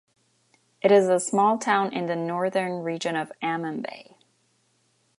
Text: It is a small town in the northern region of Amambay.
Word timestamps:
It 0.81 0.91
is 0.91 1.09
a 1.09 1.19
small 1.19 1.59
town 1.59 1.93
in 1.93 2.07
the 2.07 2.15
northern 2.15 2.81
region 2.81 3.15
of 3.15 3.31
Amambay. 3.43 4.15